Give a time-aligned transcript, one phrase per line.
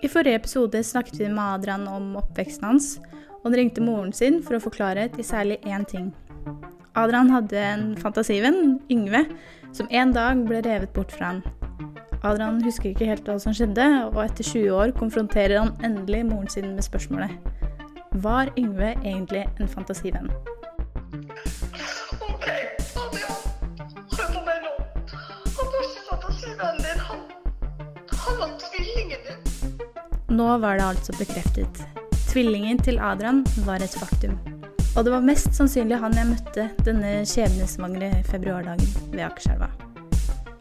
[0.00, 2.90] I forrige episode snakket vi med Adrian om oppveksten hans,
[3.40, 6.10] og han ringte moren sin for å forklare til særlig én ting.
[6.98, 9.26] Adrian hadde en fantasivenn, Yngve,
[9.76, 11.42] som en dag ble revet bort fra han.
[12.20, 16.50] Adrian husker ikke helt hva som skjedde, og etter 20 år konfronterer han endelig moren
[16.52, 17.36] sin med spørsmålet.
[18.24, 20.32] Var Yngve egentlig en fantasivenn?
[30.30, 31.80] Nå var det altså bekreftet.
[32.30, 34.36] Tvillingen til Adrian var et faktum.
[34.94, 39.66] Og det var mest sannsynlig han jeg møtte denne skjebnesvangre februardagen ved Akerselva.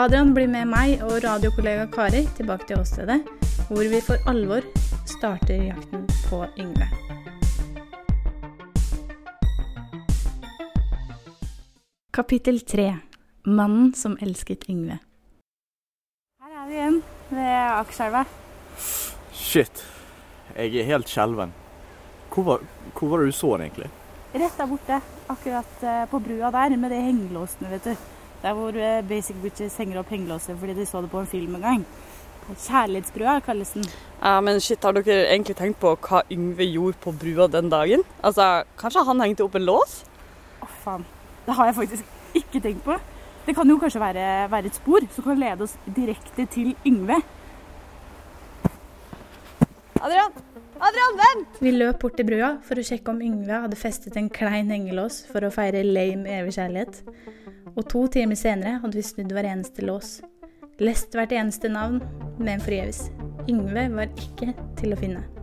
[0.00, 3.20] Adrian blir med meg og radiokollega Kari tilbake til åstedet,
[3.68, 4.64] hvor vi for alvor
[5.04, 6.88] starter jakten på Yngve.
[12.16, 12.94] Kapittel tre
[13.44, 15.02] Mannen som elsket Yngve.
[16.40, 18.24] Her er vi igjen ved Akerselva.
[19.50, 19.80] Shit.
[20.54, 21.50] Jeg er helt skjelven.
[22.30, 22.60] Hvor var,
[22.94, 23.88] hvor var det du så den, egentlig?
[24.30, 24.98] Rett der borte,
[25.32, 28.04] akkurat eh, på brua der, med de hengelåsene, vet du.
[28.44, 31.56] Der hvor eh, Basic Bitches henger opp hengelåser fordi de så det på en film
[31.58, 31.82] en gang.
[32.50, 33.88] Kjærlighetsbrua kalles den.
[34.20, 38.06] Ja, men shit, Har dere egentlig tenkt på hva Yngve gjorde på brua den dagen?
[38.22, 39.98] Altså, Kanskje han hengte opp en lås?
[40.62, 41.08] Å, faen.
[41.48, 43.00] Det har jeg faktisk ikke tenkt på.
[43.50, 47.18] Det kan jo kanskje være, være et spor som kan lede oss direkte til Yngve.
[50.10, 50.32] Adrian!
[50.82, 51.58] Adrian, vent!
[51.62, 55.20] Vi løp bort til brua for å sjekke om Yngve hadde festet en klein hengelås
[55.30, 56.98] for å feire lame evig kjærlighet.
[57.76, 60.16] Og to timer senere hadde vi snudd hver eneste lås.
[60.82, 62.02] Lest hvert eneste navn,
[62.42, 63.04] men forgjeves.
[63.46, 64.50] Yngve var ikke
[64.80, 65.39] til å finne.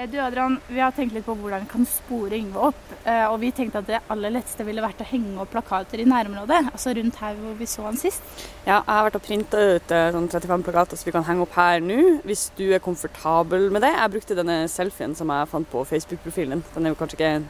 [0.00, 2.84] Eh, Du Adrian, vi har tenkt litt på hvordan vi kan spore Yngve opp.
[3.04, 6.04] eh, Og vi tenkte at det aller letteste ville vært å henge opp plakater i
[6.04, 6.70] nærområdet.
[6.72, 8.22] Altså rundt her hvor vi så han sist.
[8.66, 11.42] Ja, jeg har vært og printa ut eh, sånn 35 plakater som vi kan henge
[11.42, 13.92] opp her nå, hvis du er komfortabel med det.
[13.96, 16.62] Jeg brukte denne selfien som jeg fant på Facebook-profilen.
[16.74, 17.42] Den er jo kanskje ikke ja,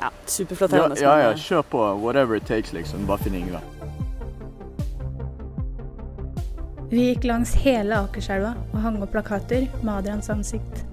[0.00, 1.00] Ja, superflatterende.
[1.00, 2.00] ja, ja, eh, kjør på.
[2.02, 3.06] Whatever it takes, liksom.
[3.06, 3.60] Bare finn Yngve.
[6.90, 10.84] Vi gikk langs hele Akerselva og hang opp plakater med Adrians ansikt.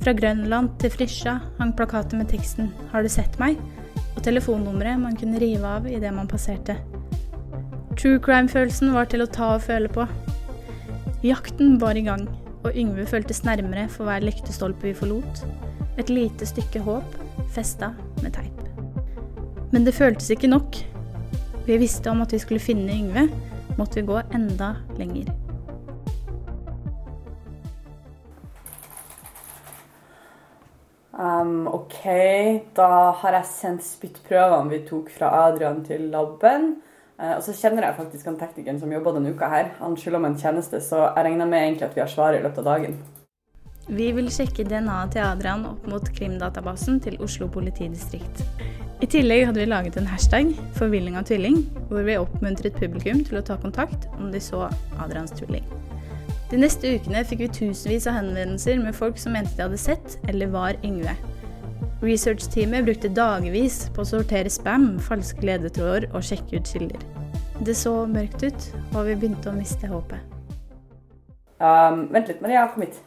[0.00, 3.60] Fra Grønland til Frisja hang plakater med teksten 'Har du sett meg?'
[4.16, 6.76] og telefonnummeret man kunne rive av idet man passerte.
[7.96, 10.06] True crime-følelsen var til å ta og føle på.
[11.22, 12.28] Jakten var i gang,
[12.64, 15.44] og Yngve føltes nærmere for hver lyktestolpe vi forlot.
[15.98, 17.16] Et lite stykke håp
[17.52, 18.60] festa med teip.
[19.72, 20.76] Men det føltes ikke nok.
[21.66, 23.28] Vi visste om at vi skulle finne Yngve,
[23.78, 25.39] måtte vi gå enda lenger.
[31.20, 32.00] Um, OK,
[32.72, 36.78] da har jeg sendt spyttprøvene vi tok fra Adrian til laben.
[37.20, 39.74] Uh, og så kjenner jeg faktisk han teknikeren som jobba denne uka her.
[39.82, 42.46] Han skylder meg en tjeneste, så jeg regner med egentlig at vi har svaret i
[42.46, 42.96] løpet av dagen.
[43.90, 48.44] Vi vil sjekke DNA-et til Adrian opp mot krimdatabasen til Oslo politidistrikt.
[49.00, 53.40] I tillegg hadde vi laget en hashtag 'forvilling av tvilling', hvor vi oppmuntret publikum til
[53.40, 54.68] å ta kontakt om de så
[55.00, 55.64] Adrians tvilling.
[56.50, 60.16] De neste ukene fikk vi tusenvis av henvendelser med folk som mente de hadde sett
[60.26, 61.12] eller var Yngve.
[62.02, 67.04] Researchteamet brukte dagevis på å sortere spam, falske ledetråder og sjekke ut kilder.
[67.62, 68.66] Det så mørkt ut,
[68.96, 70.24] og vi begynte å miste håpet.
[71.60, 72.98] Um, vent litt, Maria, kom hit.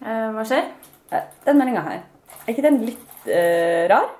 [0.00, 0.66] Uh, hva skjer?
[1.12, 2.02] Uh, Den meldinga her,
[2.40, 4.10] er ikke den litt uh, rar?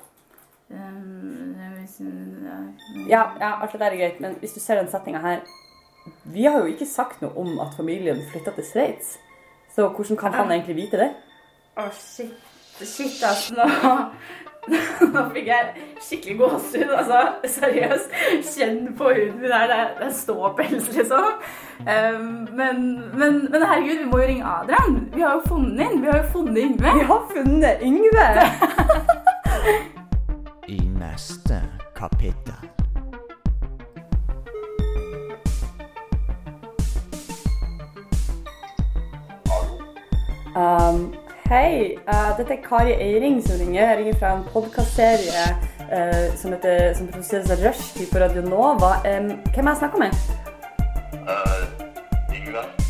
[3.11, 5.43] Ja, ja, alt det der er greit, men hvis du ser den setninga her
[6.25, 9.19] Vi har jo ikke sagt noe om at familien flytta til Sveits.
[9.75, 11.11] Så hvordan kan han egentlig vite det?
[11.79, 12.35] Å, shit.
[12.83, 13.55] Shit, altså.
[13.55, 14.79] Nå,
[15.15, 16.93] nå fikk jeg skikkelig gåsehud.
[16.99, 17.21] Altså,
[17.55, 18.17] seriøst.
[18.51, 19.69] Kjenn på huden min her.
[19.71, 21.41] Det er, er ståpels, liksom.
[21.83, 25.01] Um, men, men, men herregud, vi må jo ringe Adrian.
[25.15, 26.03] Vi har jo funnet inn.
[26.03, 26.95] Vi har jo funnet Yngve.
[26.99, 28.29] Vi har funnet Yngve!
[30.73, 31.63] i neste
[31.97, 32.55] kapittel.
[40.57, 41.15] Um,
[41.49, 43.89] hei, uh, dette er Kari Eiring som ringer.
[43.89, 45.47] Jeg ringer fra en podkastserie
[45.89, 46.53] uh, som,
[46.99, 48.99] som produseres av Rushdie på Radio Nova.
[49.09, 50.13] Um, hvem har jeg snakka med?
[51.25, 52.82] Uh,